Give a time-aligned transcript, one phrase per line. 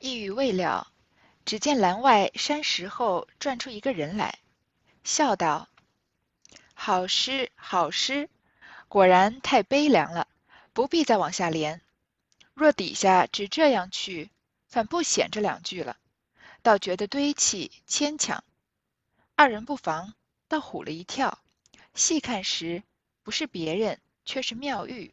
[0.00, 0.92] 一语未了，
[1.44, 4.38] 只见栏外山石后转出一个人来，
[5.02, 5.68] 笑道
[6.72, 8.30] ：“好诗，好诗，
[8.86, 10.28] 果然太悲凉了，
[10.72, 11.80] 不必再往下连。
[12.54, 14.30] 若底下只这样去，
[14.68, 15.96] 反不显这两句了，
[16.62, 18.44] 倒觉得堆砌牵强。”
[19.34, 20.14] 二人不防，
[20.46, 21.40] 倒唬了一跳。
[21.94, 22.84] 细看时，
[23.24, 25.12] 不是别人，却是妙玉。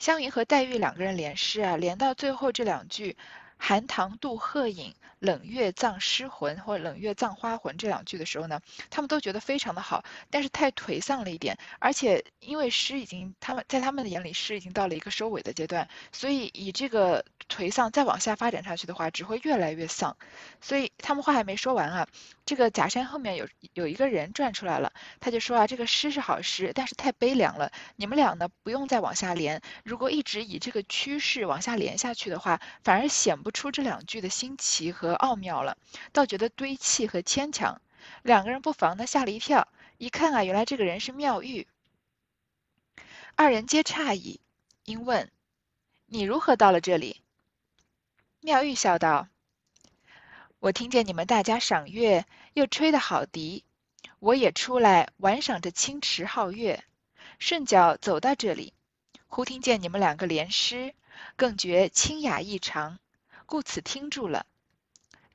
[0.00, 3.16] 湘云和黛玉两个人连诗啊，连到最后这两句
[3.58, 4.94] “寒塘渡鹤影，
[5.26, 11.58] 冷月葬诗魂”或“冷月葬花魂”这两句的时候呢，他们都觉得非常的好，但是太颓丧了一点。
[11.80, 20.16] 而且因为诗已经，他们在他们的眼里，诗已经到了一个收尾的阶段，所以以这个颓丧再往下发展下去的话，只会越来越丧。
[20.60, 22.06] 所以他们话还没说完啊。
[22.44, 27.72] 这个假山后面有有一个人转出来了，他就说啊，这个诗是好诗，但是太悲凉了。
[27.96, 29.60] 你们俩呢，不用再往下连。
[29.84, 35.76] 如果一直以这个趋势往下连下去的话，反而显不出这两句的新奇和奥妙了，
[36.12, 37.80] 倒觉得堆砌和牵强。
[38.22, 39.66] 两个人不妨呢吓了一跳，
[39.98, 41.66] 一看啊，原来这个人是妙玉。
[43.34, 44.40] 二人皆诧异，
[44.84, 45.30] 因问
[46.06, 47.22] ：“你如何到了这里？”
[48.40, 49.28] 妙玉笑道。
[50.58, 53.64] 我听见你们大家赏月，又吹得好笛，
[54.20, 56.84] 我也出来玩赏这清池皓月，
[57.38, 58.72] 顺脚走到这里，
[59.26, 60.94] 忽听见你们两个联诗，
[61.36, 62.98] 更觉清雅异常，
[63.44, 64.46] 故此听住了。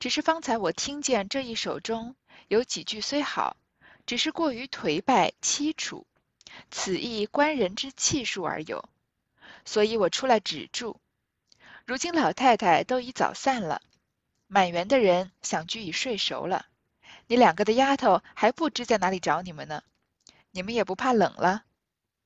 [0.02, 2.16] 只是方才我听见这一首中
[2.48, 3.56] 有几句虽好，
[4.04, 6.08] 只是过于颓败凄楚，
[6.72, 8.84] 此亦观人之气数而有，
[9.64, 11.00] 所以我出来止住。
[11.86, 13.80] 如今老太太都已早散了。
[14.48, 16.66] 满园的人想居已睡熟了，
[17.28, 19.84] 你两个的丫头还不知在哪里找你们呢。
[20.50, 21.62] 你们也不怕冷了，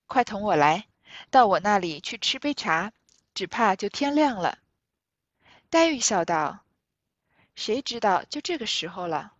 [0.06, 0.86] 快同我来，
[1.28, 2.94] 到我那里去吃杯茶，
[3.34, 4.60] 只怕就天亮了。
[5.68, 6.60] 黛玉笑道
[7.56, 9.32] ：“谁知道就这个时候了。”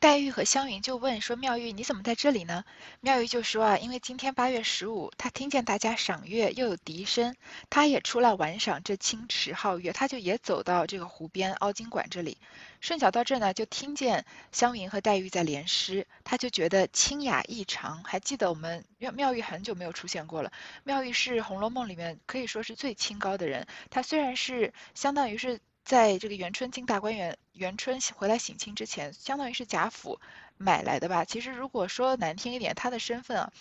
[0.00, 2.64] 黛玉和湘云就问说：“妙玉，你怎么在这里呢？”
[3.02, 7.34] 妙玉就说：“啊，因为今天八月十五，她听见大家赏月，又有笛声，
[7.68, 12.38] 她也出来玩赏这清池皓月，她就也走到这个湖边凹晶馆这里，
[12.80, 18.04] 顺脚到这呢，就听见湘云和黛玉在联诗，她就觉得清雅异常。
[18.04, 20.52] 还记得我们妙妙玉很久没有出现过了，
[20.84, 25.58] 妙玉是《红楼梦》里面可以说是最清高的人，她虽然是相当于是。
[25.88, 30.20] 在这个元春进大观园，元春回来省亲之前，相当于是贾府
[30.58, 31.24] 买来的吧。
[31.24, 33.52] 其实如果说难听一点，他的身份啊，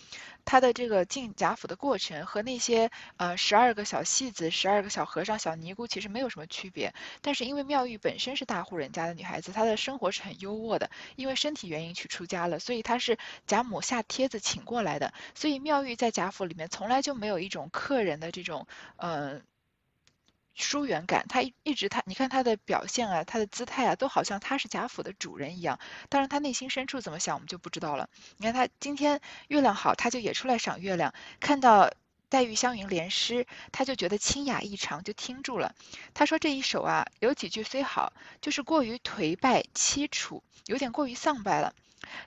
[0.43, 6.93] 他的这个进贾府的过程和那些呃十二个小戏子、十二个小和尚、小尼姑其实没有什么区别。
[7.21, 15.13] 但是因为妙玉本身是大户人家的女孩子，她的生活是很优渥的，因为身体原因去出家了，所以她是贾母下帖子请过来的。
[15.33, 18.67] 所以妙玉在贾府里面从来就没有一种客人的这种
[18.97, 19.41] 嗯。
[20.57, 25.79] 疏远感，他一一直他，你看他的表现啊，他的姿态啊，都好像他是贾府的主人一样。
[26.09, 28.09] 当然，他内心深处怎么想，我们就不知道了。
[28.37, 31.13] 你看他今天月亮好，他就也出来赏月亮。
[31.39, 31.91] 看到
[32.27, 35.75] 黛玉、湘云联诗，他就觉得清雅异常，就听住了。
[36.15, 41.75] 他说这一首啊，有几句虽好，就是过于颓败凄楚，有点过于丧败了。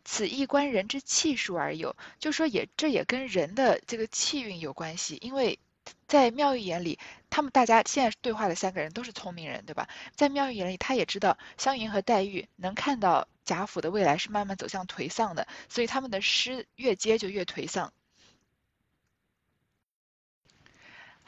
[0.04, 5.58] 此亦观人之气数而有，就说也这也跟人的这个气运有关系，因为。
[6.10, 6.98] 在妙玉眼里，
[7.30, 9.88] 他们大家现在对话的三个人都是聪明人，对吧？
[10.16, 17.92] 在妙玉眼里，他也知道湘云和黛玉能看到贾府的未来是慢慢走向颓丧的，所以他们的诗越接就越颓丧。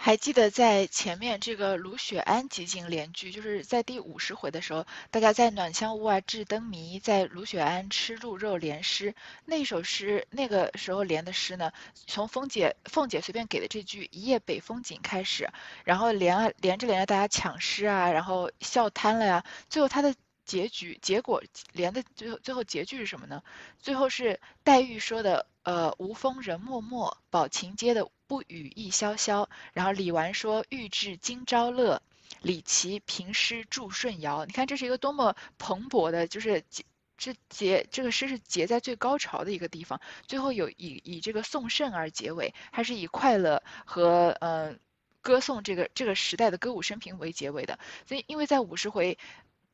[0.04, 9.14] 还记得在前面这个卢雪庵集锦联句，就是在第五十回的时候，大家在暖香屋啊掷灯谜，在卢雪庵吃鹿肉联诗。
[9.44, 11.70] 那首诗那个时候联的诗呢，
[12.08, 15.48] 从凤姐凤姐随便给的这句一夜北风紧开始，
[15.84, 19.44] 然后连啊连着连着大家抢诗啊，然后笑瘫了呀。
[19.70, 20.12] 最后他的
[20.44, 23.40] 结局结果连的最后最后结局是什么呢？
[23.78, 25.46] 最后是黛玉说的。
[25.64, 29.48] 呃，无风人默默，宝琴接的不语意萧萧。
[29.72, 32.02] 然后李纨说：“欲至今朝乐，
[32.40, 36.84] 李琦平诗祝舜尧。”你看，这是一个多么蓬勃的，就是结
[37.16, 44.75] 这结这个诗是结在最高潮的一个地方，最后有以以这个颂圣而结尾，还是以快乐和呃
[45.20, 47.78] 歌颂这个这个时代的歌舞升平为结尾的。
[48.08, 49.16] 所以，因为在五十回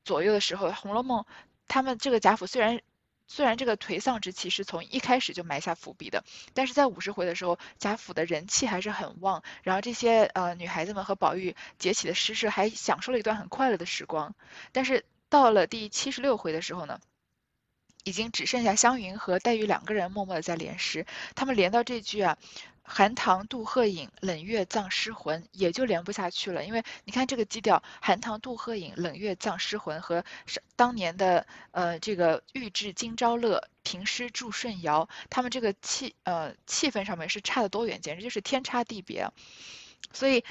[0.04, 1.22] 左右的时候，《红楼梦》
[1.66, 2.78] 他们这个贾府虽然。
[3.28, 9.42] 虽然这个颓丧之气是从一开始就埋下伏笔的，但是在五十回的时候，贾府的人气还是很旺。
[9.62, 14.34] 然后这些呃女孩子们和宝玉结起的诗社，还享受了一段很快乐的时光。
[14.72, 16.98] 但是到了第七十六回的时候呢，
[18.02, 21.06] 已经只剩下湘云和黛玉两个人默默的在联诗。
[21.34, 22.38] 他们连到这句啊。
[22.90, 26.64] 寒塘渡鹤影，冷月葬诗魂，也就连不下去了。
[26.64, 30.24] 因为你看这个基调，寒塘渡鹤影，冷月葬诗魂和
[30.74, 39.28] 当年的呃这个玉质今朝乐，平诗祝舜尧，他们这个气呃气氛上面是差得多远，简直就是天差地别。
[40.12, 40.42] 所以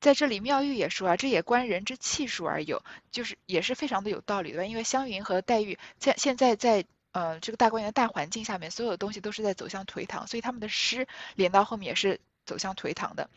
[0.00, 4.66] 在这里妙玉也说啊，这也观人之气数而有，就是也是非常的有道理的。
[4.66, 6.84] 因为湘云和黛玉在现在在。
[7.12, 13.28] 呃，这个大观园的大环境下面，所有的东西都是在走向颓唐，所以他们的诗连到后面也是走向颓唐的。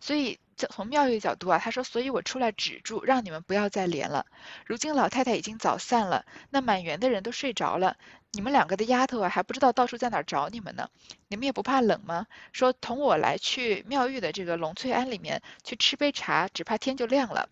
[0.00, 4.26] 所以从妙玉的角度啊，他说：“所以我出来止住，让你们不要再连了。
[4.66, 7.96] 如今老太太已经早散了，那满园的人都睡着了，
[8.32, 10.88] 你们两个的丫头啊，还不知道到处在哪找你们呢。
[11.28, 12.26] 你们也不怕冷吗？
[12.52, 17.50] 说同我来去妙玉的这个龙翠庵里面去吃杯茶，只怕天就亮了。”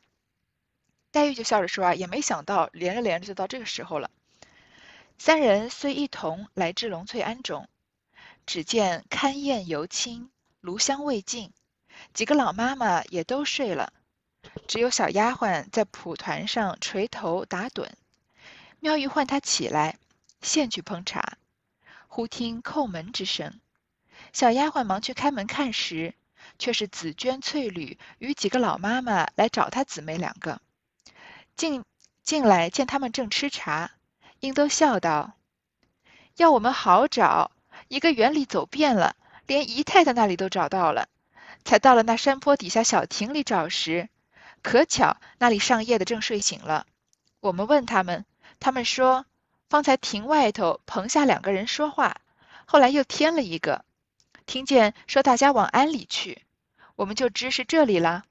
[1.12, 4.10] 黛玉就笑着说：“啊，也没想到连着连着就到这个时候了。”
[5.18, 7.68] 三人虽一同来至龙翠庵中，
[8.44, 10.30] 只见勘砚犹清，
[10.60, 11.52] 炉香未尽，
[12.12, 13.92] 几个老妈妈也都睡了，
[14.68, 17.88] 只有小丫鬟在蒲团上垂头打盹。
[18.78, 19.98] 妙玉唤她起来，
[20.42, 21.38] 现去烹茶。
[22.08, 23.58] 忽听叩门之声，
[24.32, 26.14] 小丫鬟忙去开门看时，
[26.58, 30.60] 却是紫鹃、翠缕与几个老妈妈来找她姊妹两个。
[31.56, 31.84] 进
[32.22, 33.92] 进来见他们正吃茶。
[34.40, 35.32] 应都笑道
[36.36, 37.50] ：“要我们好找，
[37.88, 39.16] 一个园里走遍了，
[39.46, 41.08] 连姨太太那里都找到了，
[41.64, 44.08] 才到了那山坡底下小亭里找时，
[44.62, 46.86] 可巧那里上夜的正睡醒了。
[47.40, 48.26] 我们问他们，
[48.60, 49.24] 他们说
[49.70, 52.20] 方才亭外头棚下两个人说话，
[52.66, 53.84] 后来又添了一个，
[54.44, 56.42] 听见说大家往庵里去，
[56.94, 58.24] 我们就知是这里了。”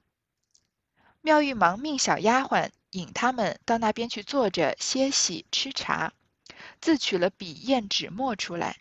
[1.20, 2.70] 妙玉忙命小丫鬟。
[2.96, 6.12] 引他们到那边去坐着歇息吃茶，
[6.80, 8.78] 自取了笔砚纸墨出来，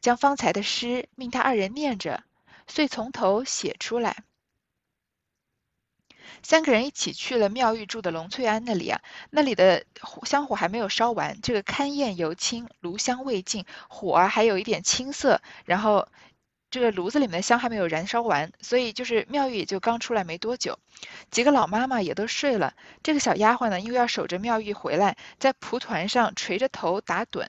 [0.00, 2.22] 将方才的诗命他二人念着，
[2.68, 4.24] 遂从头写出来。
[6.42, 9.00] 三个人一起去了妙玉住的龙翠庵那里啊，
[9.30, 9.84] 那里的
[10.24, 16.08] 香火还没有烧完，这个勘砚犹清，炉香未尽，火啊还有一点青色，然后。
[16.70, 20.78] 这个炉子里面的香还没有燃烧完，所以就是妙玉也就刚出来没多久，
[21.30, 22.74] 几个老妈妈也都睡了。
[23.02, 27.46] 这个小丫鬟呢，因为要守着妙玉回来，在蒲团上垂着头打盹。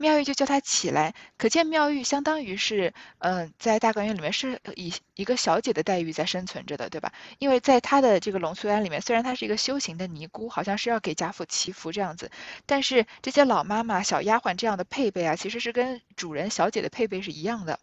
[0.00, 7.12] 妙玉就叫她起来，可见妙玉相当于是，嗯，在大观园里面是以一个小姐的待遇在生存着的，对吧？
[7.40, 12.30] 因为在她的这个龙翠庵里面，虽然她是一个修行的尼姑，好像是要给贾府祈福这样子，
[12.64, 17.80] 但是这些老妈妈、小丫鬟这样的配备啊，其实是跟主人小姐的配备是一样的。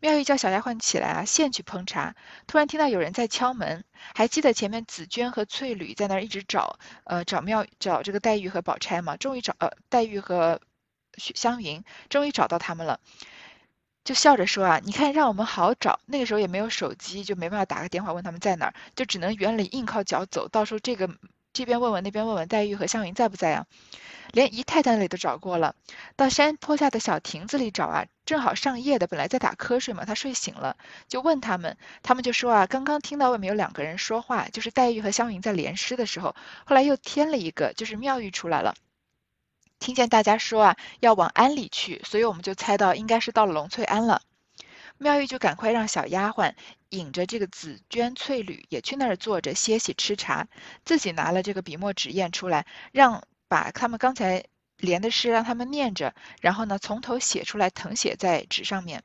[0.00, 2.14] 妙玉叫小丫鬟起来啊，现去烹茶。
[2.46, 3.84] 突然听到有人在敲门，
[4.14, 10.60] 还记得前面紫鹃和翠缕在那儿一直找，呃，找妙找这个黛玉和宝钗嘛，终于找呃黛玉和
[11.16, 13.00] 湘云，终于找到他们了，
[14.04, 15.98] 就笑着说啊，你看让我们好找。
[16.06, 21.08] 那个时候也没有手机，就没办法打个电话问他们在哪儿，就只能园里硬靠脚走，到时候这个
[21.56, 23.66] 这边问问那边问问黛玉和湘云在不在啊。
[24.32, 25.74] 连姨太太那里都找过了，
[26.14, 30.76] 到山坡下的小亭子里找啊，正好上夜的，本来在打瞌睡嘛，他睡醒了，
[31.08, 36.34] 就问他们，他们就说啊，刚刚听到外面有两个人说话，就是黛玉和湘云在联诗的时候，
[36.66, 38.74] 后来又添了一个，就是妙玉出来了，
[39.78, 44.20] 听见大家说啊，要往庵里去，所以我们就猜到应该是到了龙翠庵了。
[44.98, 46.54] 妙玉就赶快让小丫鬟
[46.88, 50.48] 引着这个紫鹃、翠缕也去那儿坐着歇息吃茶，
[50.84, 53.22] 自己拿了这个笔墨纸砚出来，让。
[53.48, 54.44] 把他们刚才
[54.76, 59.04] 连的诗让他们念着，然后呢，从头写出来，誊写在纸上面。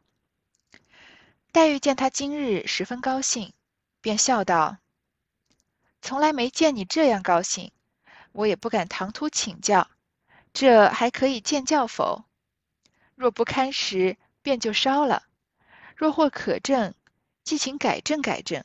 [1.52, 3.54] 黛玉见他今日十分高兴，
[4.02, 4.78] 便笑道
[6.02, 7.72] ：“从来没见你这样高兴，
[8.32, 9.92] 我也不敢唐突请教，
[10.54, 12.26] 这还可以见教否？
[13.14, 15.22] 若不堪时，便就烧了；
[16.02, 16.96] 若或可证，
[17.44, 18.64] 即请改正改正。”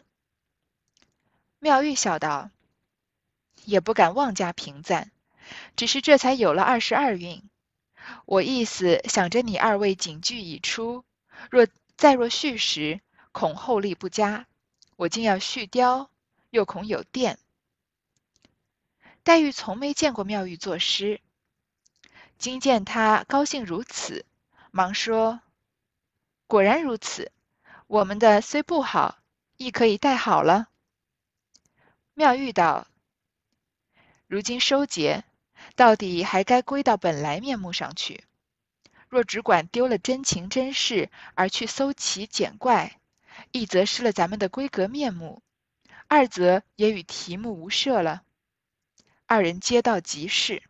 [1.60, 2.48] 妙玉笑道
[3.66, 5.10] ：“也不敢妄加评赞。”
[5.76, 7.42] 只是这才有了二十二韵，
[8.24, 11.04] 我意思想着你二位警句已出，
[11.50, 11.66] 若
[11.98, 13.02] 再若续时，
[13.32, 14.46] 恐后力不佳。
[14.96, 16.10] 我竟要续雕，
[16.48, 17.38] 又恐有电。
[19.22, 21.20] 黛玉从没见过妙玉作诗，
[22.38, 24.24] 今见她高兴如此，
[24.70, 25.42] 忙说
[26.46, 27.32] ：“果然如此，
[27.86, 29.18] 我们的虽不好，
[29.56, 30.68] 亦可以带好了。”
[32.14, 32.86] 妙玉道
[34.26, 35.24] ：“如今收结。”
[35.74, 38.24] 到底还该归到本来面目上去。
[39.08, 43.00] 若只管丢了真情真事，而去搜奇捡怪，
[43.52, 45.42] 一则失了咱们的规格面目，
[46.06, 48.22] 二则也与题目无涉了。
[49.26, 50.62] 二人皆道即是。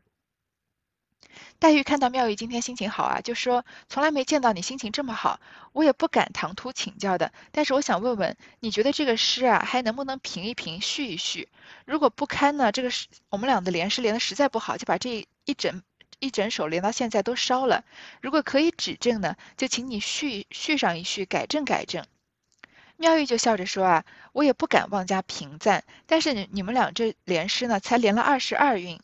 [1.58, 5.40] 黛玉看到妙玉今天心情好啊，就说从来没见到你心情这么好，
[5.72, 7.32] 我也不敢唐突请教的。
[7.52, 11.48] 但是我想问问，你觉得这个诗啊，还能不能评一评、续一续？
[11.84, 15.82] 如果不堪呢，这个诗我们俩的连诗连的实在不好，就把这一整
[16.18, 17.84] 一整首连到现在都烧了。
[18.20, 22.04] 如果可以指正呢，就请你续续上一续，改正改正。
[22.98, 28.98] 妙玉就笑着说啊，我也不敢妄加评赞，但是你你们俩这连诗呢，才连了二十二韵。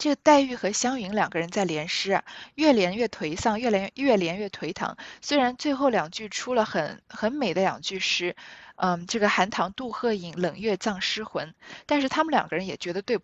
[0.00, 4.96] 这个黛玉和湘云两个人在连诗啊，越连越颓丧，越连越连越颓唐。
[5.20, 8.34] 虽然最后两句出了很很美的两句诗，
[8.76, 11.54] 嗯，这个寒塘渡鹤影，冷月葬诗魂，
[11.84, 13.18] 但是他们两个人也觉得对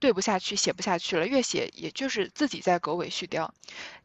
[0.00, 3.50] 对不下去，写不下去了，越写也就是自己在狗尾续貂。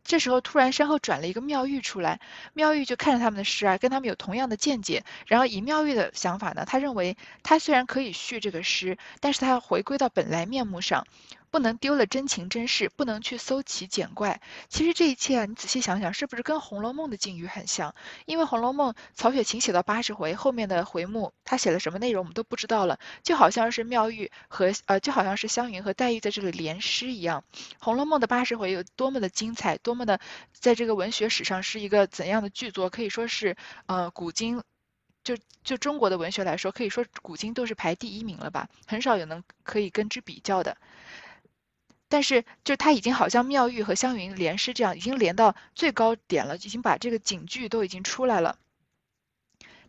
[0.03, 2.19] 这时候突然身后转了一个妙玉出来，
[2.53, 5.03] 妙玉就看着他们的诗啊，跟他们有同样的见解。
[5.25, 11.07] 然后以妙玉的想法呢，他认为他虽然可以续这个诗，但是他要回归到本来面目上。
[11.55, 14.41] 不能丢了真情真事，不能去搜奇捡怪。
[14.67, 17.95] 其实这一切啊，你仔细想想，是不是跟《红楼梦》的境遇很像？
[18.25, 27.45] 因为《红楼梦》曹雪芹写到八十回后面的回目，他写了什么内容我们都不知道了，就好像是妙玉和呃，就好像是湘云和黛玉在这里联诗一样。
[27.79, 30.19] 《红楼梦》的八十回有多么的精彩，多么的
[30.51, 32.89] 在这个文学史上是一个怎样的巨作？
[32.89, 34.61] 可以说是呃，古今
[35.23, 38.67] 就就中国的文学来说，可以说古今都是排第一名了吧？
[38.85, 40.75] 很少有能可以跟之比较的。
[42.07, 48.57] 但是，就他已经好像妙玉和湘云连诗这样，已经连到最高点了，已经把这个警句都已经出来了。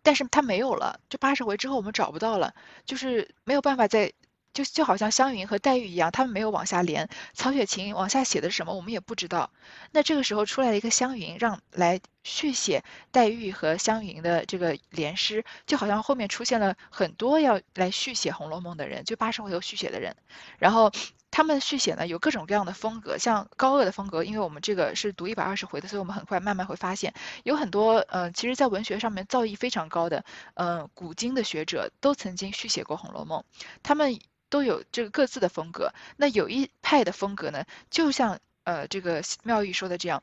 [0.03, 2.55] 但是他没有了，就八十回之后我们找不到了，
[2.85, 4.13] 就是没有办法再，
[4.55, 7.09] 就就好像湘云和黛玉一样，他们没有往下连。
[7.35, 9.51] 曹雪芹往下写的什么我们也不知道。
[9.91, 20.15] 那这个时候出来了一个湘云，让来续写黛玉和湘云的这个联诗，就好像后面出现了很多要来续写《红楼梦》的人，就八十回头续写的人，
[20.59, 20.93] 然后。
[21.29, 33.45] 他们续写呢有各种各样的风格，像高鹗的风格，因为我们这个是读一百二十回的，所以我们很快慢慢会发现，有很多呃，其实在文学上面造诣非常高的，呃，古今的学者都曾经续写过《红楼梦》，
[33.83, 34.19] 他们
[34.49, 35.93] 都有这个各自的风格。
[36.17, 40.23] 那有一派的风格呢，就像呃这个妙玉说的这样，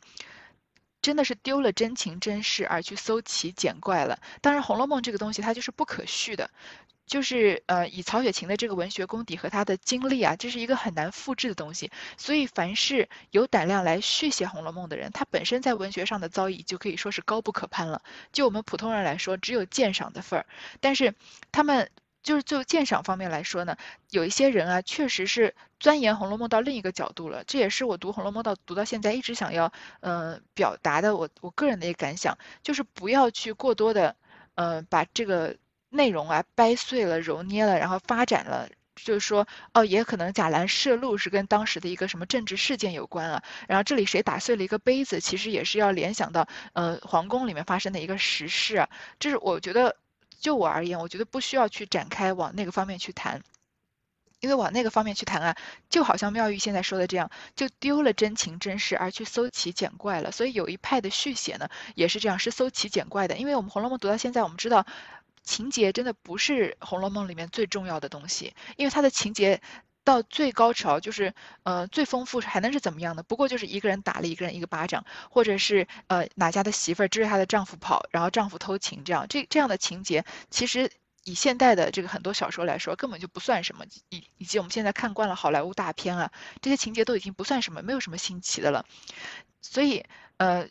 [1.03, 4.17] 真的是丢了真情真事而去搜奇捡怪了。
[4.41, 6.49] 当然，《红楼梦》这个东西它就是不可续的。
[7.05, 11.91] 就是呃，以曹雪芹的这个文学功底和他的经历啊，这是一个很难复制的东西。
[12.17, 18.01] 所以，凡是有胆量来续写《红楼梦》的人，他本身在文学上的造诣就可以说是高不可攀了。
[18.31, 20.45] 就我们普通人来说，只有鉴赏的份儿。
[20.79, 21.13] 但是，
[21.51, 21.91] 他们
[22.23, 23.75] 就是就鉴赏方面来说呢，
[24.09, 27.43] 有一些人啊，确实是钻研《红楼梦》到另一个角度了。
[27.43, 34.15] 这也是我读《红楼梦》到读到现在一直想要呃表达的我我个人的一个感想，就是不要去过多的
[34.55, 35.55] 呃把这个。
[35.95, 43.43] 内容啊，掰碎了、揉捏了，然后发展了，就是说，哦，也可能贾兰摄录是跟当时的一个什么政治事件有关啊。
[43.67, 48.89] 然后这里谁打碎了一个杯子，其实也是要联想到，呃，皇宫里面发生的一个实事啊。
[49.19, 49.95] 这是我觉得，
[50.43, 53.41] 就我而言，我觉得不需要去展开往那个方面去谈，
[54.41, 55.57] 因为往那个方面去谈啊，
[55.89, 60.31] 就好像妙玉现在说的这样，就丢了真情真事而去搜奇捡怪了。
[60.31, 63.37] 所以有一派的续写呢，也是这样，是搜奇捡怪的。
[63.37, 64.85] 因为我们《红楼梦》读到现在，我们知道。
[65.45, 69.61] 情节真的不是《红楼梦》里面最重要的东西，因为它的情节
[70.03, 71.33] 到最高潮就是
[71.63, 73.23] 呃最丰富还能是怎么样的？
[73.23, 80.91] 不过就是一个人打了一个人一个巴掌，或者是呃哪家的媳妇儿追她的丈夫跑，然后丈夫偷情这样，这这样的情节其实
[81.23, 86.31] 以现代的这个很多小说来说根本就不算什么，以以及我们现在看惯了好莱坞大片啊，
[86.61, 88.85] 这些情节都已经不算什么，没有什么新奇的了，
[89.61, 90.05] 所以
[90.37, 90.67] 呃。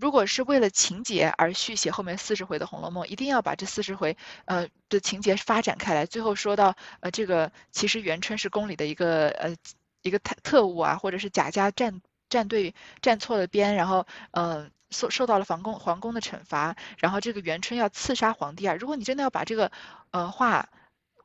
[0.00, 4.16] 如果是为了情节而续写后面四十回的《红楼梦》，一定要把这四十回
[4.46, 9.54] 呃的情节发展开来，最后说到呃这个其实元春是宫里的一个呃
[10.00, 18.74] 一个特特务啊，或者是贾家站站队站错了边，然后呃受受到了皇宫皇宫的惩罚，然后这个元春要刺杀皇帝啊。
[18.80, 19.70] 如果你真的要把这个
[20.12, 20.70] 呃话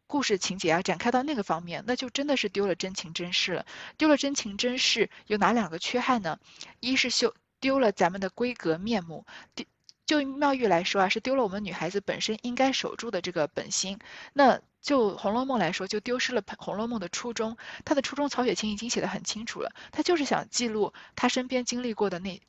[0.05, 3.65] 故事情节啊展开到那个方面，那就真的是丢了真情真事了。
[3.97, 6.37] 丢了真情真事有哪两个缺憾呢？
[6.81, 7.33] 一是秀。
[7.65, 9.65] 丢了咱们的闺阁面目，丢
[10.05, 13.97] 就妙玉来说啊，是丢了我们女孩子本身应该守住的这个本心。
[14.33, 17.57] 那就《红楼梦》来说，就丢失了《红楼梦》的初衷。
[17.83, 22.39] 他的初衷，曹雪芹已经写得很清楚了，他就是想记录他身边经历过的那、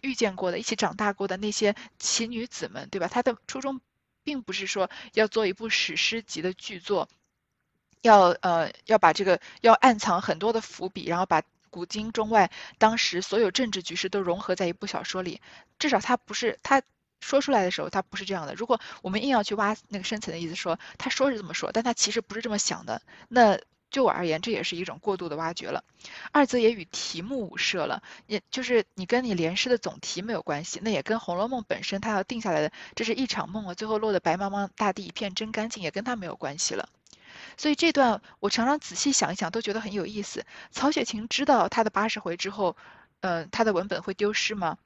[0.00, 3.08] 遇见过的、一起长大过的那些奇女子们，对吧？
[3.08, 3.78] 他的初衷
[4.24, 7.10] 并不是说要做一部史诗级的巨作，
[8.00, 11.42] 要呃要把这个要暗藏很多的伏笔，然后把。
[11.72, 15.40] 古今中外，当时所有政治局势都融合在一部小说里，
[15.78, 16.82] 至少他不是他
[17.20, 18.54] 说出来的时候，他不是这样的。
[18.54, 23.58] 如果我们硬要去挖那个深层的意思，说他说是这么说，但他其实不是这么想的，那
[23.90, 25.82] 就我而言，这也是一种过度的挖掘了。
[26.30, 36.88] 二则也与题目无涉了，也就是你跟你联诗的总题没有关系，那也跟《红楼梦》本身它要定下来的这是一场梦啊，最后落得白茫茫大地一片真干净，也跟它没有关系了。
[37.56, 40.44] 所以这段我常常仔细想一想，都觉得很有意思。
[40.70, 42.76] 曹雪芹知道他的八十回之后，
[43.20, 44.78] 呃，他的文本会丢失吗？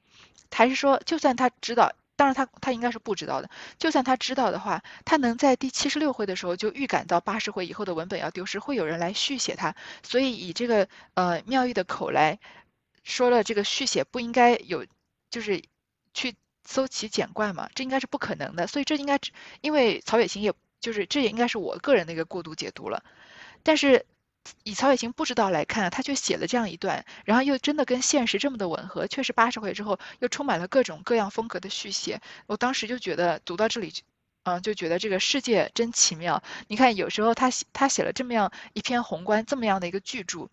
[0.51, 3.49] 还是说，就算他知道，当然他他应该是不知道的。
[3.77, 9.75] 就算他知道的话，他能在第七十六回的时候就预感到八十回以后的文本要丢失，会有人来续写他。
[10.03, 12.39] 所以以这个呃妙玉的口来
[13.03, 14.85] 说了，这个续写不应该有，
[15.29, 15.61] 就是
[16.13, 18.67] 去搜奇简怪嘛，这应该是不可能的。
[18.67, 19.19] 所以这应该
[19.61, 20.53] 因为曹雪芹也。
[20.79, 23.03] 就是这也应该是我个人的一个过度解读了，
[23.63, 24.05] 但是
[24.63, 32.21] 以曹雪芹不知道来看，他却写了这样一段，然后又真的跟现实这么的吻合，确实八十回之后又充满了各种各样风格的续写。
[32.45, 33.91] 我当时就觉得读到这里，
[34.43, 36.41] 嗯，就觉得这个世界真奇妙。
[36.67, 40.47] 你看，有时候他写他写了这么样一篇宏观，这么样的一个巨著，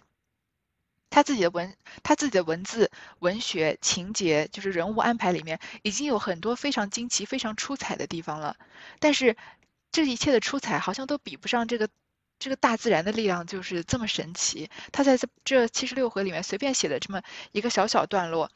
[1.09, 2.91] 他自己的文他自己的文字、
[3.21, 8.57] 文学、情节，就是人物安排里面，已经有很多非常惊奇、非常出彩的地方了，
[8.99, 9.37] 但是。
[9.95, 11.89] 这一切的出彩好像都比不上这个
[12.41, 14.69] 这个大自然的力量，就是这么神奇。
[14.91, 17.23] 他在这这七十六回里面随便写的这么
[17.53, 18.51] 一个小小段落，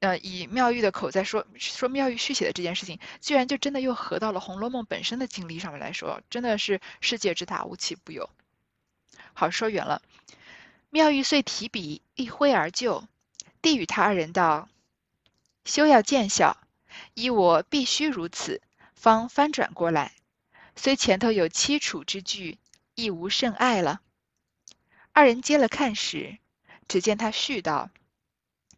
[0.00, 8.28] 呃，以妙玉的口在说说妙玉续写的这件事情，居然就真的又合到了《红楼梦》本身的经历上面来说，真的是世界之大无奇不有。
[9.34, 10.02] 好，说远了。
[10.90, 13.04] 妙玉遂提笔一挥而就，
[13.62, 14.68] 递与他二人道
[15.64, 16.56] ：“休要见笑，
[17.14, 18.60] 依我必须如此，
[18.96, 20.10] 方翻转过来。”
[20.76, 22.58] 虽前头有凄楚之句，
[22.94, 24.00] 亦无甚爱了。
[25.12, 26.38] 二人接了看时，
[26.88, 27.90] 只见他絮道：“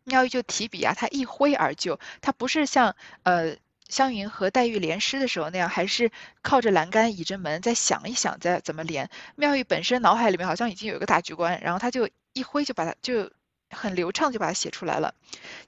[0.05, 3.57] 妙玉就提笔啊，他一挥而就，他不是像呃
[3.89, 6.11] 湘云和黛玉连诗的时候那样，还是
[6.43, 9.09] 靠着栏杆倚着门再想一想再怎么连。
[9.37, 13.31] 妙玉本身脑海里面好像已经有一个大局观，然后他就一挥就把它就。”
[13.75, 15.15] 很流畅就把它写出来了，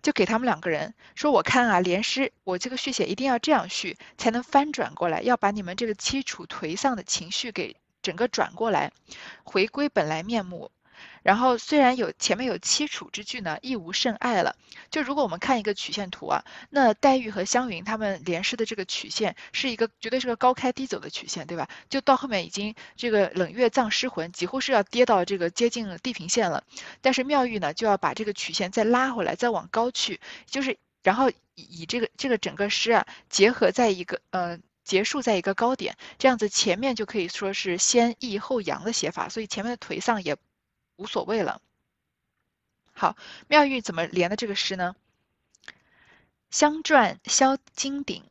[0.03, 8.93] 就给他们两个人说：“我看啊，连诗我这个续写一定要这样续，才能翻转过来，要把你们这个凄楚颓丧的情绪给整个转过来，
[9.45, 10.71] 回归本来面目。”
[11.27, 14.55] 然后虽然有前面有凄楚之句呢，亦无甚碍了。
[14.93, 21.69] 就如果我们看一个曲线图啊，那黛玉和湘云他们连诗的这个曲线是一个绝对是个高开低走的曲线，对吧？
[21.91, 26.63] 就到后面已经这个冷月葬诗魂，几乎是要跌到这个接近地平线了。
[27.01, 40.37] 但是妙玉呢，就要把这个曲线再拉回来，再往高去，就是然后以这个这个整个诗啊结合在一个呃结束在一个高点，这样子前面就可以说是先抑后扬的写法，所以前面的颓丧也。
[40.97, 41.63] 无所谓了。
[42.93, 43.17] 好，
[43.49, 44.97] 妙玉怎么连的这个诗呢？
[46.51, 48.25] 香篆销金鼎，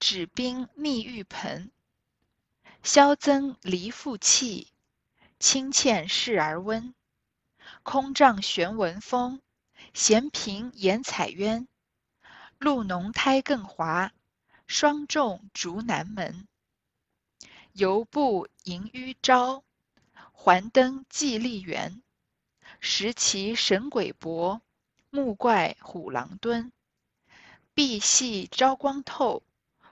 [0.00, 1.70] 纸冰密玉盆。
[2.82, 4.72] 萧增离复气，
[5.38, 6.94] 清欠视而温。
[7.82, 9.42] 空帐悬文风，
[9.92, 11.66] 闲屏掩彩鸳。
[12.58, 14.12] 露浓胎更滑，
[14.66, 16.48] 霜重竹难门。
[17.72, 19.64] 犹步迎余朝。
[20.40, 22.00] 还登寂立园，
[22.78, 24.62] 石奇神鬼搏，
[25.10, 26.70] 目怪虎狼蹲。
[27.74, 29.42] 碧隙朝光透，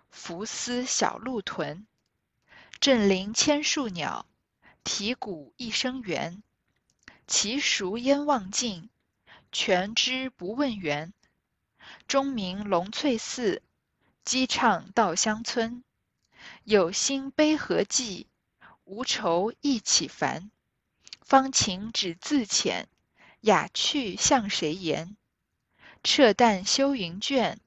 [0.09, 1.85] 浮丝小鹿豚。
[2.79, 4.25] 振林千树鸟，
[4.85, 6.45] 啼谷一声猿。
[7.27, 8.89] 其熟烟望尽，
[9.51, 11.13] 泉知不问源。
[12.07, 13.63] 钟鸣龙翠寺，
[14.25, 15.83] 鸡唱稻香村。
[16.63, 18.29] 有心悲何寄？
[18.87, 20.49] 无愁意起烦，
[21.21, 22.85] 芳情只自遣，
[23.41, 25.17] 雅趣向谁言？
[26.05, 27.59] 撤淡修云卷，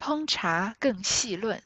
[0.00, 1.62] 烹茶更细论。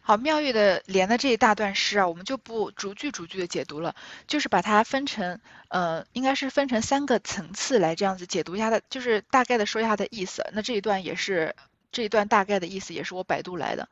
[0.00, 3.94] 好，妙玉的连的这一大段诗啊，我们就不逐句逐句的解读了，
[4.26, 10.44] 就是把它分成，呃，应该是分成三个层次来这样子解读一下的，就是大概的说一下的意思。
[10.52, 11.54] 那这一段也是。
[11.90, 13.88] 这一段大概的意思也是我百度来的，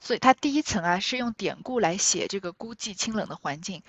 [0.00, 3.82] 所以它第一层啊是用典故来写这个孤寂清冷的环境，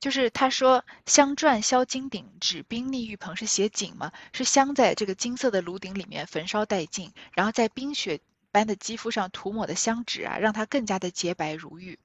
[0.00, 11.98] 就是他说香篆销金鼎，纸冰腻玉盆是写景嘛，是香在这个金色的炉鼎里面焚烧殆尽，然后在冰雪般的肌肤上涂抹的香脂啊，让它更加的洁白如玉。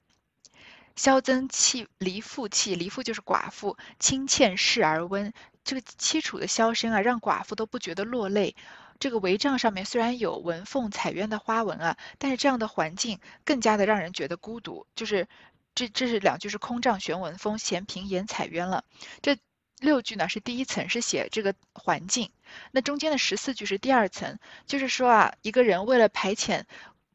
[0.95, 8.55] 萧增气离妇气，离妇就是寡妇，清欠视而温，这个凄楚的箫声啊，让寡妇都不觉得落泪。
[9.03, 14.87] 这个帷帐上面虽然有文凤彩鸳的花纹啊，但是这样的环境更加的让人觉得孤独。
[14.95, 15.27] 就是
[15.75, 18.85] 这这是两句是空帐悬文风，闲屏掩彩鸳了。
[19.21, 19.37] 这
[19.81, 22.31] 六句呢是第一层，是写这个环境。
[22.71, 26.63] 那中间的十四句是第二层，就是说啊，一个人为了排遣。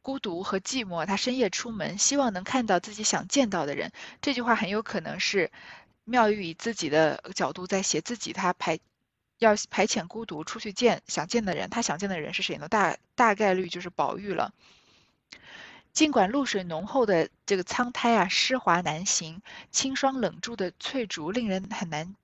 [0.03, 3.91] 孤独和寂寞，他深夜出门，希望能看到自己想见到的人。
[4.21, 5.51] 这句话很有可能是
[6.03, 8.79] 妙玉以自己的角度在写自己，他排
[9.39, 11.69] 要排遣孤独，出去见想见的人。
[11.69, 12.67] 他想见的人是谁呢？
[12.67, 14.53] 大大概率就是宝玉了。
[15.91, 22.15] 尽管露水浓厚的这个苍苔啊，湿滑难行，清霜冷柱的翠竹令人很难。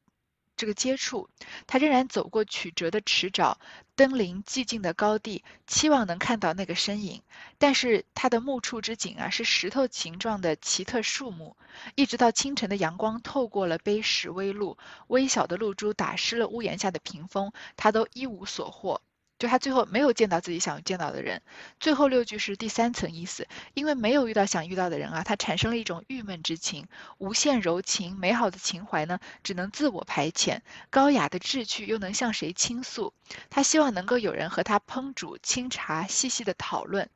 [0.56, 1.30] 这个接触，
[1.68, 3.56] 他仍然走过曲折的池沼，
[3.96, 7.22] 登临寂静的高地，期望能看到那个身影。
[7.58, 11.56] 但是他的目触之景啊，是石头形状的奇特树木。
[11.96, 19.02] 一直到清晨的阳光透过了碑石微露，微小的露珠打湿了屋檐下的屏风，他都一无所获。
[19.38, 21.42] 就他最后没有见到自己想见到的人，
[21.80, 33.14] 最后六句是第三层意思，因为没有遇到想遇到的人啊，他产生了一种郁闷之情，无限柔情美好的情怀呢，只能自我排遣，高雅的志趣又能向谁倾诉？
[33.50, 37.10] 他希望能够有人和他烹煮清茶，细细的讨论。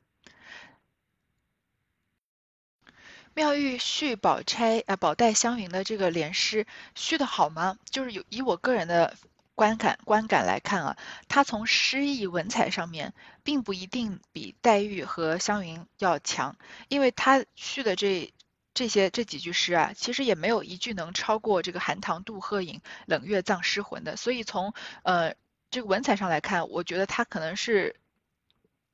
[3.32, 7.78] 妙玉续宝钗啊，宝黛湘云的这个联诗续的好吗？
[7.88, 9.16] 就是有以我个人的。
[9.60, 10.96] 观感观感来看啊，
[11.28, 13.12] 他从诗意文采上面，
[13.44, 16.56] 并不一定比黛玉和湘云要强，
[16.88, 18.32] 因为他续的这
[18.72, 24.16] 这些这几句诗啊，其实也没有一句能超过这个寒塘渡鹤影，冷月葬诗魂的。
[24.16, 25.34] 所以从呃
[25.70, 27.96] 这个文采上来看，我觉得他可能是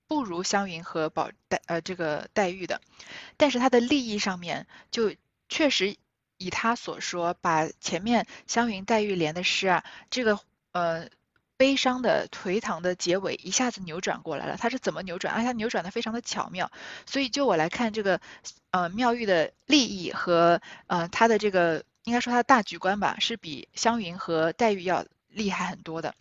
[0.09, 2.81] 不如湘云和宝黛呃这个黛玉的，
[3.37, 5.15] 但是他的立意上面就
[5.49, 5.95] 确实
[6.39, 10.41] 以他所说，把前面湘云黛玉联的诗啊，这个。
[10.77, 11.09] 呃，
[11.57, 15.33] 悲伤的颓唐的结尾一下子扭转过来了，它是怎么扭转？
[15.33, 16.71] 啊，它扭转的非常的巧妙。
[17.07, 18.21] 所以就我来看，这个
[18.73, 26.15] 呃妙玉的利益和呃他的这个应该说他的大局观吧，是比湘云和黛玉要厉害很多的。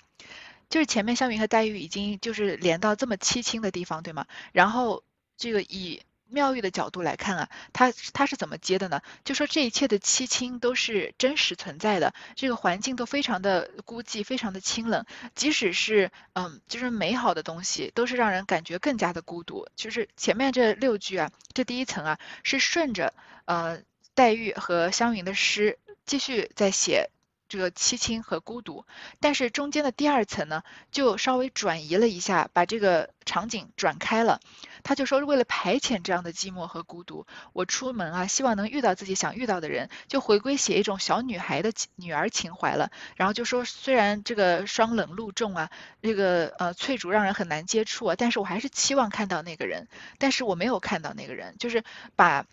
[0.70, 4.26] 就是前面湘云和黛玉已经就是连到这么凄清的地方，对吗？
[4.54, 5.04] 然后
[5.36, 6.02] 这个以。
[6.28, 9.02] 妙玉的角度来看啊，他他是怎么接的呢？
[9.24, 19.68] 就说这一切的凄清都是真实存在的，这个环境都非常的孤寂，非常的清冷，即使是嗯，就是美好的东西，都是让人感觉更加的孤独。
[19.76, 23.14] 就是前面这六句啊，这第一层啊，是顺着
[23.46, 23.80] 呃
[24.14, 27.10] 黛玉和湘云的诗继续在写。
[27.48, 28.86] 这个凄清和孤独，
[29.20, 34.40] 但是中间的第二层呢，就稍微转移了一下，把这个场景转开了。
[34.84, 42.92] 他就说，为了排遣这样的寂寞和孤独，我出门啊，希望能遇到自己想遇到的人，就回归写一种小女孩的女儿情怀了。
[43.16, 49.88] 然后就说，虽然这个霜冷露重啊，这个呃翠竹让人很难接触啊，但是我还是期望看到那个人，
[50.20, 51.84] 但是我没有看到那个人，就是
[52.16, 52.46] 把。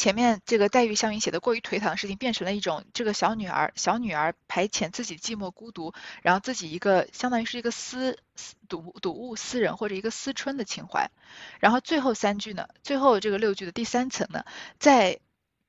[0.00, 8.18] 前面这个黛玉、湘云写的过于颓唐的事情，变成了一种这个小女儿、小女儿排遣自己寂寞孤独，然后自己一个相当于是一个私
[8.66, 11.10] 睹睹物思人或者一个思春的情怀，
[11.58, 14.46] 然后最后三句呢，最后这个六句的第三层呢，
[14.78, 15.20] 在。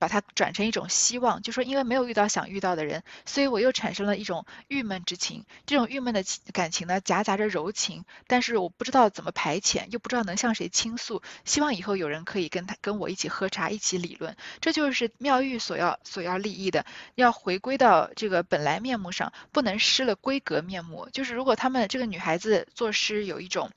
[0.01, 5.45] 把它转成一种希望，就说因为没有遇到想遇到的人，所以我又产生了一种郁闷之情。
[5.67, 11.21] 这种郁闷的感情呢，夹杂着柔情，但是我不知道怎么排遣，又不知道能向谁倾诉。
[11.45, 14.35] 希望以后有人可以跟他跟我一起喝茶，一起理论。
[14.59, 16.83] 这就是妙玉所要所要立意的，
[17.13, 21.09] 要回归到这个本来面目上，不能失了闺阁面目。
[21.13, 23.69] 就是如果他们这个女孩子作诗有一种。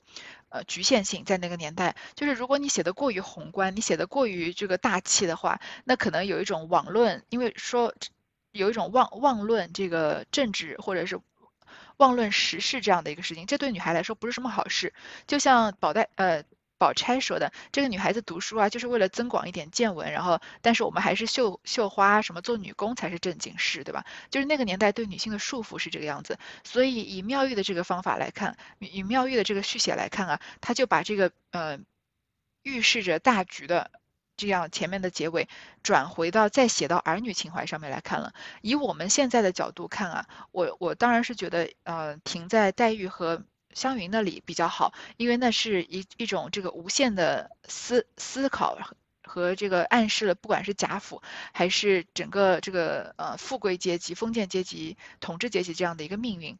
[0.55, 7.93] 呃，局限性在那个年代，就是如果你写的过于宏观，你写的过于这个大气的话，那可能有一种妄论，因为说
[8.53, 11.19] 有一种妄妄论这个政治或者是
[11.97, 14.93] 妄论时事这样的一个事情，这对女孩来说不是什么好事。
[15.27, 16.45] 就像宝黛呃。
[16.85, 24.05] 宝钗说的，这个女孩子读书啊，就是为了增广一点见闻，然后，但是我们还是绣绣花，什么做女工才是正经事，对吧？
[24.29, 31.79] 就是那个年代对女性的束缚是这个样子，所以以妙玉的这个方法来看，以妙玉的这个续写来看啊，他就把这个呃
[32.61, 33.89] 预示着大局的
[34.37, 35.49] 这样前面的结尾，
[35.81, 38.31] 转回到再写到儿女情怀上面来看了。
[38.61, 43.43] 以我们现在的角度看啊，我我当然是觉得呃停在黛玉和。
[43.75, 48.79] 湘云那里比较好，因为那是一一种这个无限的思思考
[49.21, 56.57] 和这个暗示了，不管是贾府还是整个这个呃富贵阶级、封建阶级、统治阶级这样的一个命运。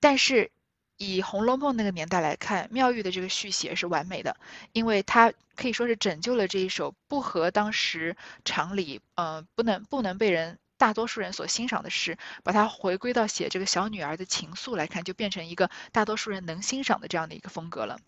[0.00, 0.50] 但是
[0.96, 4.36] 以《红楼梦》那个年代来看，妙玉的这个续写是完美的，
[4.72, 10.58] 因为它可以说是拯救了这一首不合当时常理，呃，不能不能被人。
[10.82, 18.00] 大多数人所欣赏的诗，把它回归到写这个小女儿的情愫来看，就变成一个大多数人能欣赏的这样的一个风格了。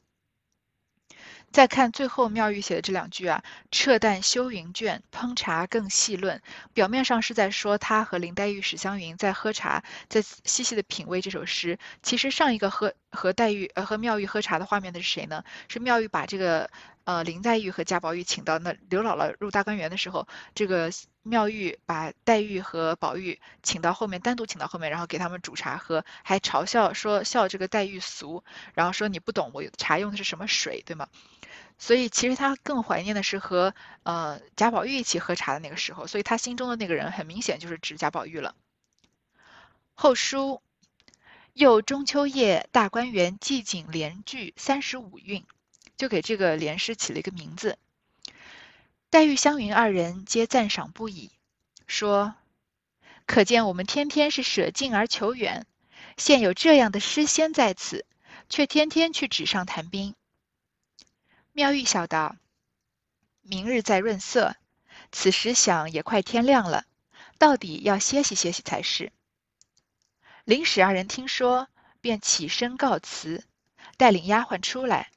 [1.53, 6.43] 再看最后妙玉写的这两句啊，“撤淡修云卷，烹茶更细论”，
[6.75, 11.79] 表面上是在说他和林黛玉、史湘云在喝茶，在细细的品味这首诗。
[12.03, 15.45] 其实上一个和和黛玉呃和妙玉喝茶的画面的是谁呢？
[15.69, 16.69] 是妙玉把这个
[17.05, 20.91] 呃林黛玉和贾宝玉请到那刘姥姥入大观园的时候，这个
[21.23, 28.43] 妙玉把黛玉和宝玉请到后面，单独请到后面，然后给他们煮茶喝，还嘲笑说笑这个黛玉俗，
[28.75, 31.09] 然后说你不懂我茶用的是什么水，对吗？
[31.77, 38.55] 所以其实他更怀念的是和呃贾宝玉一起喝茶的那个时候，所以他心中的那个人很明显就是指贾宝玉了。
[39.95, 40.63] 后书
[41.53, 45.45] 又中秋夜大观园祭景联句三十五韵，
[45.97, 47.79] 就给这个联诗起了一个名字。
[49.11, 51.31] 黛玉、湘云二人皆赞赏不已，
[51.87, 52.35] 说
[53.27, 55.67] ：“可见我们天天是舍近而求远，
[56.17, 58.07] 现有这样的诗仙在此，
[58.49, 60.15] 却天天去纸上谈兵。”
[61.53, 62.35] 妙玉笑道
[63.43, 64.57] ：“明日再润色，
[65.13, 66.85] 此时想也快天亮了，
[67.39, 69.13] 到底要歇息歇息才是。”
[70.45, 71.69] 林史二人听说，
[72.01, 73.45] 便起身告辞，
[73.97, 75.13] 带领丫鬟出来。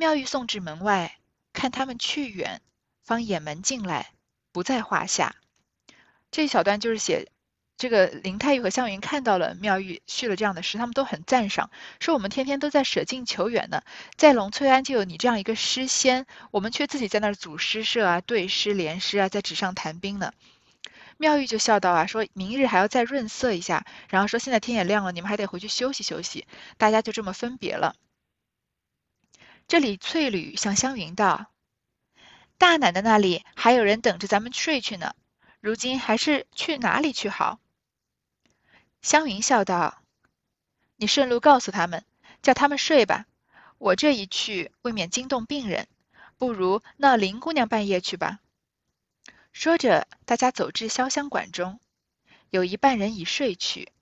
[0.00, 1.18] 妙玉送至门外，
[1.52, 2.62] 看他们去远，
[3.02, 4.12] 方掩门进来，
[4.50, 5.36] 不在话下。
[6.30, 7.28] 这一小段就是写。
[7.76, 13.82] 这个林黛玉和湘云看到了妙玉续了这样的诗，他们都很赞赏，说我们天天都在舍近求远呢，
[14.16, 20.32] 在龙翠庵就有你这样一个诗仙，我们却自己在那儿组诗社啊、对诗联诗啊，在纸上谈兵呢。
[21.18, 26.46] 妙玉就笑道啊，说明日还要再润色一下，然后说现在天也亮了，你们还得回去休息休息，
[26.78, 27.96] 大家就这么分别了。
[29.70, 31.46] 这里翠缕向湘云道
[32.58, 35.14] ：“大奶奶那里还有人等着咱们睡去呢，
[35.60, 37.60] 如今还是去哪里去好？”
[39.00, 40.02] 湘云笑道
[40.98, 42.04] ：“你顺路告诉他们，
[42.42, 43.26] 叫他们睡吧。
[43.78, 45.86] 我这一去，未免惊动病人，
[46.36, 48.40] 不如那林姑娘半夜去吧。”
[49.54, 51.78] 说着，大家走至潇湘馆中，
[52.50, 53.92] 有一半人已睡去，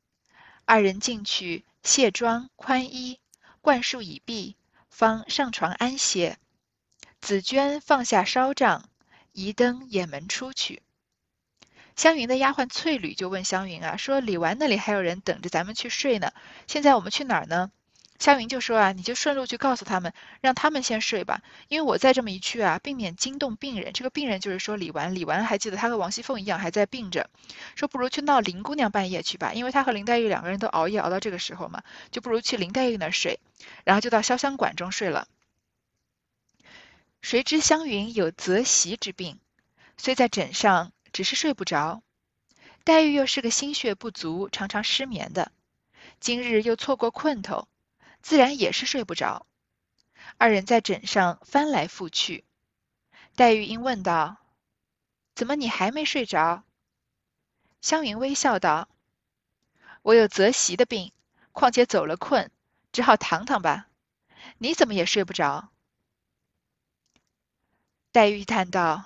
[0.64, 3.20] 二人进去卸妆宽衣，
[3.61, 4.57] 灌漱已毕，
[4.98, 6.38] 方上床安歇。
[7.20, 8.88] 紫鹃放下烧帐，
[9.30, 10.82] 移灯掩门出去。
[11.94, 16.32] 湘云的丫鬟翠缕就问湘云啊，说李纨那里还有人等着咱们去睡呢，
[16.66, 17.70] 现在我们去哪儿呢？
[18.18, 23.92] 湘云就说啊，你就顺路去告诉他们，让他们先睡吧，因为我再这么一去啊，避免惊动病人。
[23.92, 27.31] 这个病人就是说李纨，李纨还记得他和王熙凤一样还在病着，
[27.76, 33.40] 说不如去闹林姑娘半夜去吧，因为他和林黛玉两个人都熬夜熬到这个时候嘛，就不如去林黛玉那儿睡，
[33.85, 35.28] 然后就到潇湘馆中睡了。
[37.22, 39.38] 谁知湘云有泽席之病，
[39.96, 40.92] 虽在枕上。
[41.11, 42.02] 只是睡不着，
[42.85, 45.50] 黛玉又是个心血不足、常常失眠的，
[46.20, 47.66] 今日又错过困头，
[48.22, 49.46] 自然也是睡不着。
[50.37, 52.44] 二人在枕上翻来覆去，
[53.35, 54.37] 黛玉因问道
[55.35, 56.64] ：“怎么你还没睡着？”
[57.81, 58.88] 湘云微笑道
[60.02, 61.12] ：“我有泽席的病，
[61.52, 62.50] 况且走了困，
[62.92, 63.88] 只好躺躺吧。
[64.59, 65.70] 你怎么也睡不着？”
[68.12, 69.04] 黛玉叹道。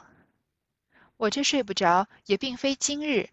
[1.18, 3.31] 我这睡不着，也并非今日，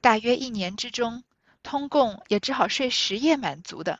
[0.00, 1.24] 大约一年之中，
[1.64, 3.98] 通共也只好睡十夜满足的。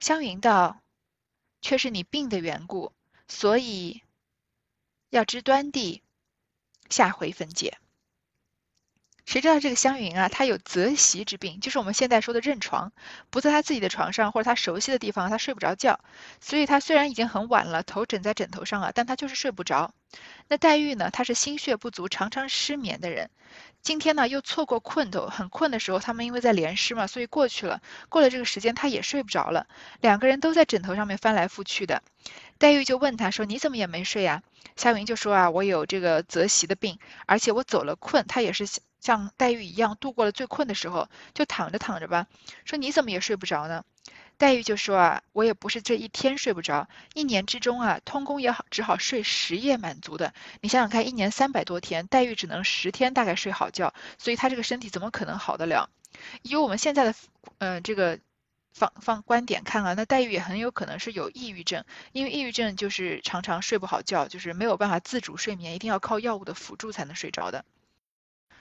[0.00, 0.80] 湘云道
[1.60, 2.92] ：“却是你病的缘故，
[3.28, 4.02] 所以
[5.10, 6.02] 要知端地，
[6.88, 7.78] 下回分解。”
[9.30, 12.90] 谁知道这个湘云啊，她有择席之病，就是我们现在说的认床，
[13.30, 16.00] 不在她自己的床上或者她熟悉的地方，她睡不着觉。
[16.40, 19.94] 所以她虽然已经很晚了，头枕在枕头上啊，但她就是睡不着。
[20.48, 23.30] 那黛玉呢，她是心血不足，常常失眠的人。
[23.82, 27.80] 今天呢，又错过困头，很困的时候，他们因为在连诗嘛，所以过去了。
[28.08, 29.68] 过了这个时间，她也睡不着了。
[30.00, 32.02] 两个人都在枕头上面翻来覆去的。
[32.58, 34.42] 黛玉就问他说：“你怎么也没睡呀？”
[34.74, 38.66] 湘云就说：“啊，我有这个择席的病，而且我走了困。”她也是。
[39.00, 42.26] 像黛玉一样度过了最困的时候，就躺着躺着吧。
[42.64, 43.84] 说你怎么也睡不着呢？
[44.38, 50.32] 黛玉就说啊，我也不是这一天睡不着，一年之中啊，通宫也好，只好睡十夜满足的。
[50.62, 55.90] 你想想看，一年三百多天，黛玉只能十天大概睡好觉，所以她这个身体怎么可能好得了？
[56.42, 57.14] 以我们现在的
[57.58, 58.18] 嗯这个
[58.72, 67.66] 放放观点看啊，那黛玉也很有可能是有抑郁症，因为抑郁症就是常常睡不好觉，就是没有办法自主睡眠，一定要靠药物的辅助才能睡着的。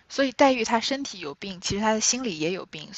[0.09, 2.89] 所以黛玉她身体有病，其实她的心里也有病，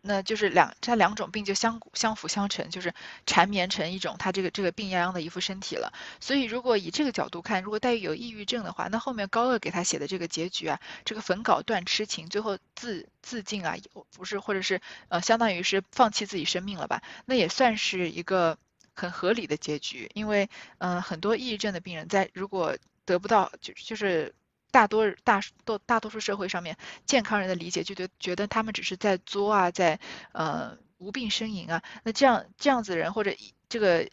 [0.00, 2.94] 那就是两这两种病就相相辅相成，就是
[3.26, 5.92] 缠绵成一种她这个这个病殃殃的一副身体了。
[6.20, 13.76] 所以如果以这个角度看，如果黛玉有抑郁症的话，那后面高鹗给她写的这个结局啊，这个焚稿断痴情，最后自自尽啊，
[14.16, 17.02] 不是或者是呃相当于是放弃自己生命了吧？
[17.26, 18.58] 那也算是一个
[18.92, 20.48] 很合理的结局，因为
[20.78, 24.34] 嗯很多抑郁症的病人在如果得不到就就是。
[24.72, 30.00] 大多大多大多数社会上面健康人的理解就觉觉得他们只是在作啊，在
[30.32, 33.32] 呃无病呻吟啊，那这样这样子人或者
[33.68, 34.10] 这个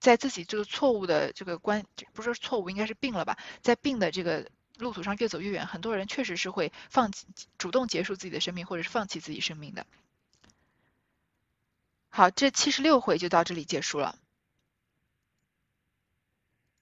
[0.00, 9.86] 在自己这个错误的这个关，不是错误，应该是病了吧，在病的这个路途上越走越远，很多人确实是会放弃，主动结束自己的生命，或者是放弃自己生命的。
[12.10, 14.18] 好，这七十六回就到这里结束了。